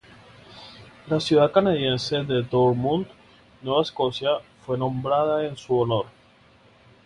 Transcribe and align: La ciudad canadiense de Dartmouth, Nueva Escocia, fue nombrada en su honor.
La 1.09 1.19
ciudad 1.19 1.51
canadiense 1.51 2.23
de 2.23 2.41
Dartmouth, 2.41 3.05
Nueva 3.61 3.83
Escocia, 3.83 4.31
fue 4.65 4.75
nombrada 4.75 5.45
en 5.45 5.55
su 5.55 5.77
honor. 5.79 6.07